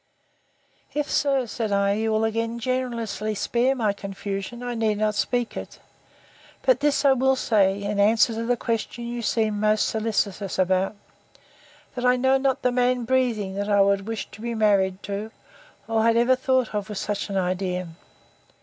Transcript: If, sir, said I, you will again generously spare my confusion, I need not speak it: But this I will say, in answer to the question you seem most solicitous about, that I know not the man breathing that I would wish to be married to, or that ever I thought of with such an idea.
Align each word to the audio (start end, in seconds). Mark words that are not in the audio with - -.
If, 0.95 1.07
sir, 1.11 1.45
said 1.45 1.71
I, 1.71 1.93
you 1.93 2.11
will 2.11 2.23
again 2.23 2.57
generously 2.57 3.35
spare 3.35 3.75
my 3.75 3.93
confusion, 3.93 4.63
I 4.63 4.73
need 4.73 4.97
not 4.97 5.13
speak 5.13 5.55
it: 5.55 5.77
But 6.63 6.79
this 6.79 7.05
I 7.05 7.11
will 7.11 7.35
say, 7.35 7.83
in 7.83 7.99
answer 7.99 8.33
to 8.33 8.43
the 8.45 8.57
question 8.57 9.05
you 9.05 9.21
seem 9.21 9.59
most 9.59 9.87
solicitous 9.87 10.57
about, 10.57 10.95
that 11.93 12.03
I 12.03 12.15
know 12.15 12.39
not 12.39 12.63
the 12.63 12.71
man 12.71 13.05
breathing 13.05 13.53
that 13.53 13.69
I 13.69 13.81
would 13.81 14.07
wish 14.07 14.25
to 14.31 14.41
be 14.41 14.55
married 14.55 15.03
to, 15.03 15.29
or 15.87 16.01
that 16.01 16.17
ever 16.17 16.31
I 16.31 16.35
thought 16.35 16.73
of 16.73 16.89
with 16.89 16.97
such 16.97 17.29
an 17.29 17.37
idea. 17.37 17.89